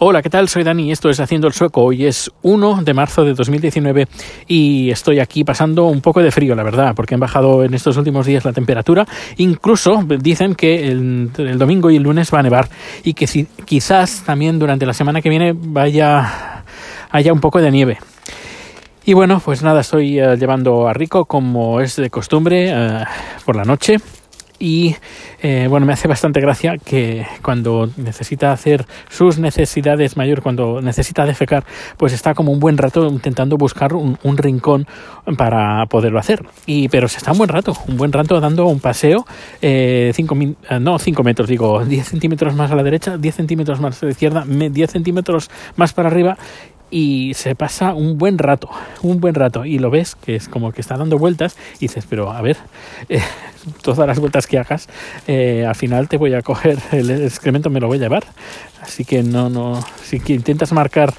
[0.00, 0.48] Hola, ¿qué tal?
[0.48, 1.82] Soy Dani, esto es Haciendo el Sueco.
[1.82, 4.06] Hoy es 1 de marzo de 2019
[4.46, 7.96] y estoy aquí pasando un poco de frío, la verdad, porque han bajado en estos
[7.96, 9.08] últimos días la temperatura.
[9.38, 12.68] Incluso dicen que el, domingo y el lunes va a nevar
[13.02, 13.26] y que
[13.64, 16.62] quizás también durante la semana que viene vaya
[17.10, 17.98] haya un poco de nieve.
[19.04, 23.04] Y bueno, pues nada, estoy eh, llevando a Rico como es de costumbre eh,
[23.44, 23.96] por la noche
[24.58, 24.96] y
[25.40, 31.24] eh, bueno, me hace bastante gracia que cuando necesita hacer sus necesidades mayor, cuando necesita
[31.24, 31.64] defecar,
[31.96, 34.86] pues está como un buen rato intentando buscar un, rincón
[35.36, 36.44] para poderlo hacer.
[36.66, 39.26] Y pero se está un buen rato, un buen rato dando un paseo,
[39.62, 43.80] eh, cinco, eh, no 5 metros, digo 10 centímetros más a la derecha, 10 centímetros
[43.80, 46.36] más a la izquierda, 10 centímetros más para arriba
[46.90, 48.68] y se pasa un buen rato,
[49.02, 52.06] un buen rato, y lo ves que es como que está dando vueltas y dices,
[52.08, 52.56] pero a ver,
[53.08, 53.20] eh,
[53.82, 54.88] todas las vueltas que hagas,
[55.26, 58.24] eh, al final te voy a coger el excremento, me lo voy a llevar.
[58.80, 61.12] Así que no, no, si intentas marcar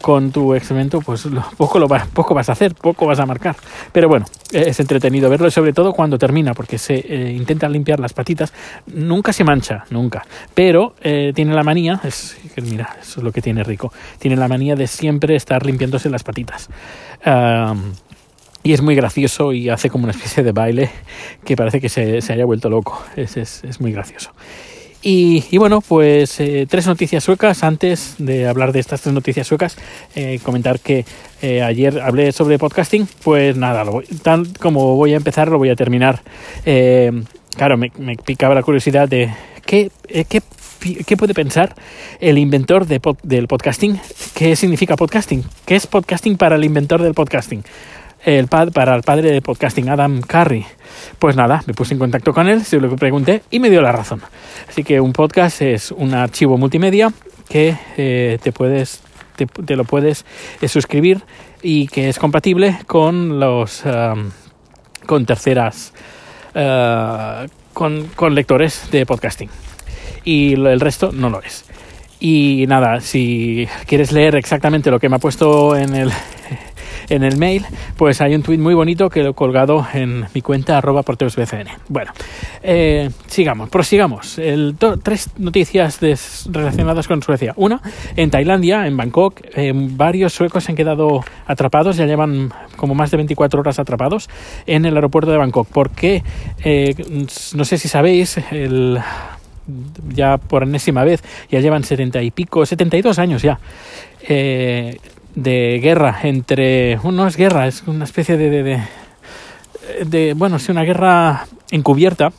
[0.00, 1.26] con tu excremento, pues
[1.56, 3.56] poco, lo poco vas a hacer, poco vas a marcar.
[3.92, 8.00] Pero bueno, es entretenido verlo y sobre todo cuando termina, porque se eh, intenta limpiar
[8.00, 8.52] las patitas,
[8.86, 10.24] nunca se mancha, nunca.
[10.54, 14.48] Pero eh, tiene la manía, es, mira, eso es lo que tiene rico, tiene la
[14.48, 16.68] manía de siempre estar limpiándose las patitas.
[18.62, 20.90] y es muy gracioso y hace como una especie de baile
[21.44, 23.02] que parece que se, haya vuelto loco.
[23.16, 24.30] Es, es, es muy gracioso.
[25.00, 27.62] Y, bueno, pues eh, tres noticias suecas.
[27.62, 29.76] Antes de hablar de estas tres noticias suecas,
[30.16, 31.04] eh, comentar que
[31.40, 33.08] eh, ayer hablé sobre podcasting.
[33.22, 36.22] Pues nada, lo tal como voy a empezar, lo voy a terminar.
[37.56, 37.90] claro, me,
[38.24, 39.32] picaba la curiosidad de
[39.64, 39.90] qué,
[40.28, 40.42] qué,
[41.06, 41.74] qué puede pensar
[42.18, 44.00] el inventor de del podcasting.
[44.34, 45.44] ¿Qué significa podcasting?
[45.64, 47.62] ¿Qué es podcasting para el inventor del podcasting?
[48.24, 50.64] El para el padre de podcasting, Adam Carey.
[51.18, 53.92] Pues nada, me puse en contacto con él, se lo pregunté y me dio la
[53.92, 54.22] razón.
[54.68, 57.12] Así que un podcast es un archivo multimedia
[57.48, 59.02] que eh, te puedes
[59.36, 60.24] te, lo puedes
[60.60, 61.22] eh, suscribir
[61.62, 63.84] y que es compatible con los
[65.06, 65.92] con terceras
[66.54, 69.48] uh, con, con lectores de podcasting
[70.24, 71.64] y el resto no lo es.
[72.20, 76.10] Y nada, si quieres leer exactamente lo que me ha puesto en el,
[77.08, 77.64] en el mail,
[77.96, 81.68] pues hay un tweet muy bonito que lo he colgado en mi cuenta arroba porteosbcn.
[81.88, 82.12] Bueno,
[82.62, 84.40] eh, sigamos, prosigamos.
[85.02, 86.00] Tres noticias
[86.50, 87.52] relacionadas con Suecia.
[87.56, 87.80] Una,
[88.16, 93.10] en Tailandia, en Bangkok, eh, varios suecos se han quedado atrapados, ya llevan como más
[93.10, 94.28] de 24 horas atrapados
[94.66, 95.68] en el aeropuerto de Bangkok.
[95.72, 96.22] Porque,
[96.64, 96.94] eh,
[97.54, 99.00] no sé si sabéis, el
[100.08, 103.58] ya por enésima vez, ya llevan setenta y pico, 72 años ya.
[104.26, 104.98] Eh,
[105.42, 106.96] de guerra entre.
[106.96, 108.80] no es guerra, es una especie de, de,
[110.04, 112.32] de, bueno, sí, una guerra encubierta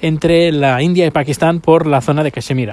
[0.00, 2.72] entre la India y Pakistán por la zona de Kashmir.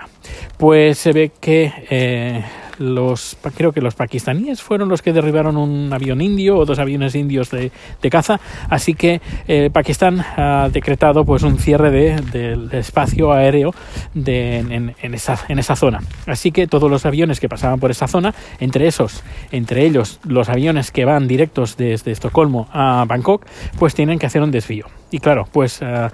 [0.57, 2.43] Pues se ve que eh,
[2.79, 7.15] los creo que los pakistaníes fueron los que derribaron un avión indio o dos aviones
[7.15, 7.71] indios de,
[8.09, 8.39] caza.
[8.69, 11.89] Así que eh, Pakistán ha decretado pues un cierre
[12.21, 13.73] del espacio aéreo
[14.13, 16.01] de, en, esa, en esa zona.
[16.27, 20.49] Así que todos los aviones que pasaban por esa zona entre esos entre ellos los
[20.49, 23.45] aviones que van directos desde Estocolmo a Bangkok
[23.79, 24.85] pues tienen que hacer un desvío.
[25.11, 26.09] Y claro pues eh,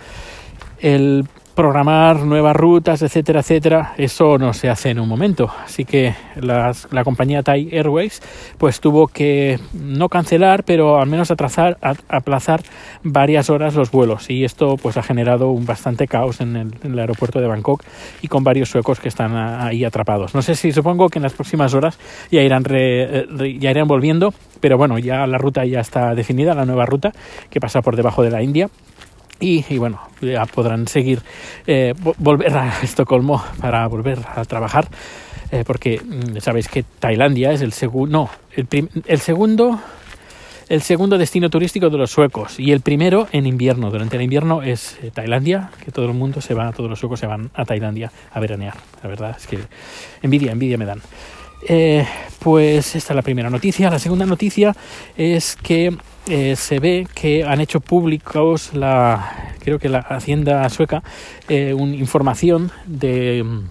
[0.80, 5.52] el programar nuevas rutas, etcétera, etcétera, eso no se hace en un momento.
[5.64, 8.22] Así que la compañía Thai Airways
[8.58, 12.62] pues tuvo que no cancelar, pero al menos atrasar, aplazar
[13.04, 14.30] varias horas los vuelos.
[14.30, 17.84] Y esto pues ha generado un bastante caos en el, aeropuerto de Bangkok
[18.22, 20.34] y con varios suecos que están ahí atrapados.
[20.36, 22.00] No sé si supongo que en las próximas horas
[22.32, 26.86] ya irán, ya irán volviendo, pero bueno, ya la ruta ya está definida, la nueva
[26.86, 27.12] ruta
[27.50, 28.70] que pasa por debajo de la India
[29.42, 31.22] y, bueno, ya podrán seguir,
[31.66, 34.88] eh, volver a Estocolmo para volver a trabajar,
[35.52, 39.80] eh, porque mm, sabéis que Tailandia es el segundo, no, el, el segundo
[40.70, 43.92] el segundo destino turístico de los suecos y el primero en invierno.
[43.92, 47.20] Durante el invierno es eh, Tailandia, que todo el mundo se va, todos los suecos
[47.20, 48.76] se van a Tailandia a veranear.
[49.04, 49.60] La verdad es que
[50.22, 51.02] envidia, envidia me dan.
[52.40, 53.90] pues esta es la primera noticia.
[53.90, 54.74] La segunda noticia
[55.18, 55.94] es que
[56.28, 61.02] eh, se ve que han hecho públicos la creo que la hacienda sueca
[61.50, 63.70] eh, una información de mm,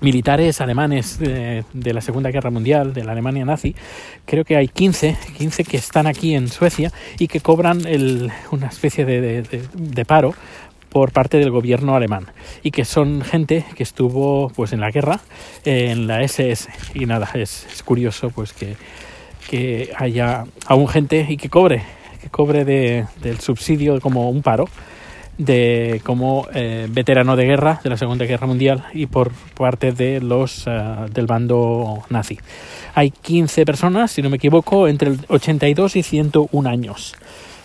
[0.00, 3.74] militares alemanes de, la Segunda Guerra Mundial, de la Alemania nazi,
[4.26, 7.82] creo que hay 15, 15 que están aquí en Suecia y que cobran
[8.50, 10.34] una especie de, paro
[10.90, 12.26] por parte del gobierno alemán
[12.62, 15.20] y que son gente que estuvo pues en la guerra
[15.64, 18.76] en la SS y nada es, es curioso pues que
[19.48, 21.82] que haya aún gente y que cobre,
[22.20, 24.68] que cobre de, del subsidio como un paro
[25.38, 30.20] de como eh, veterano de guerra de la Segunda Guerra Mundial y por parte de
[30.20, 32.38] los uh, del bando nazi.
[32.94, 37.14] Hay 15 personas, si no me equivoco, entre 82 y 101 años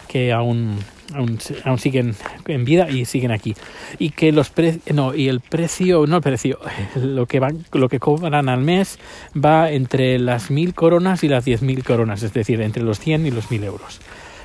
[0.08, 0.80] que aún
[1.16, 2.16] Aún, siguen
[2.48, 3.56] en vida y siguen aquí
[3.98, 6.60] y que los pre no y el precio no el precio
[6.96, 9.00] lo que van lo que cobran al mes
[9.36, 13.26] va entre las mil coronas y las diez mil coronas es decir entre los 100
[13.26, 14.02] y los mil euros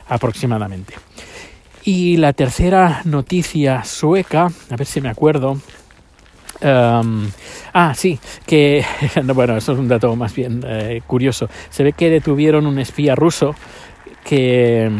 [0.08, 0.94] aproximadamente
[1.84, 5.58] y la tercera noticia sueca a ver si me acuerdo
[6.62, 7.30] Um,
[7.74, 8.84] ah, sí, que,
[9.34, 11.48] bueno, eso es un dato más bien eh, curioso.
[11.68, 13.54] Se ve que detuvieron un espía ruso
[14.24, 14.90] que,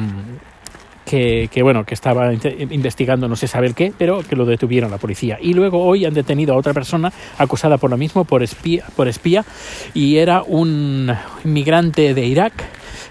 [1.51, 5.39] que, bueno, que estaba investigando no sé saber qué, pero que lo detuvieron la policía.
[5.41, 9.09] Y luego hoy han detenido a otra persona acusada por lo mismo, por espía, por
[9.09, 9.45] espía
[9.93, 11.13] y era un
[11.45, 12.53] inmigrante de Irak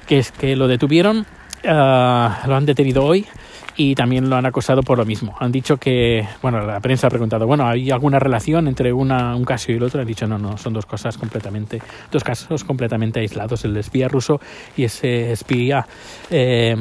[0.07, 3.25] que es que lo detuvieron, uh, lo han detenido hoy
[3.75, 5.35] y también lo han acosado por lo mismo.
[5.39, 9.45] Han dicho que, bueno, la prensa ha preguntado, bueno, ¿hay alguna relación entre una, un
[9.45, 10.01] caso y el otro?
[10.01, 11.81] Han dicho, no, no, son dos cosas completamente,
[12.11, 14.39] dos casos completamente aislados, el espía ruso
[14.77, 15.85] y ese espía
[16.29, 16.75] eh,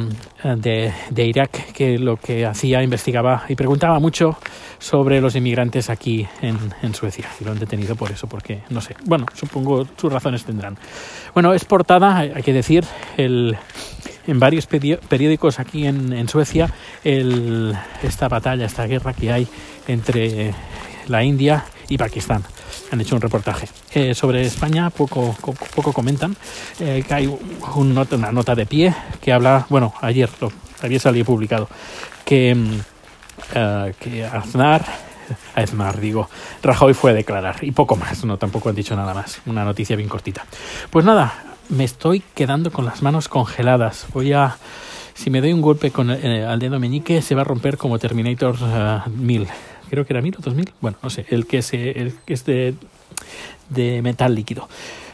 [0.57, 4.37] de, Irak que lo que hacía, investigaba y preguntaba mucho
[4.79, 8.81] sobre los inmigrantes aquí en, en Suecia y lo han detenido por eso, porque, no
[8.81, 10.77] sé, bueno, supongo sus razones tendrán.
[11.35, 12.85] Bueno, es portada, hay que decir,
[13.17, 13.57] el
[14.27, 16.73] en varios periódicos aquí en, en Suecia
[17.05, 19.49] el, esta batalla, esta guerra que hay
[19.89, 20.55] entre
[21.09, 22.43] la India y Pakistán.
[22.91, 23.69] Han hecho un reportaje.
[23.95, 26.37] Eh, sobre España poco, poco, poco comentan.
[26.81, 30.53] Eh, que hay un not una nota de pie que habla, bueno, ayer lo
[30.83, 31.69] había salido publicado,
[32.25, 34.85] que, uh, que Aznar
[35.55, 36.29] Aznar, digo,
[36.63, 39.97] Rajoy fue a declarar y poco más, no, tampoco han dicho nada más, una noticia
[39.97, 40.45] bien cortita.
[40.91, 41.33] Pues nada,
[41.73, 44.07] me estoy quedando con las manos congeladas.
[44.13, 44.57] Voy a.
[45.15, 47.77] Si me doy un golpe con el, eh, al dedo meñique, se va a romper
[47.77, 49.47] como Terminator uh, 1000.
[49.91, 50.73] Creo que era 1000 o 2000.
[50.81, 52.75] Bueno, no sé, el que, es, el que es de,
[53.69, 54.69] de metal líquido.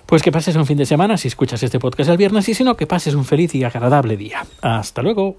[0.06, 2.64] Pues que pases un fin de semana si escuchas este podcast el viernes y si
[2.64, 4.46] no, que pases un feliz y agradable día.
[4.62, 5.37] Hasta luego.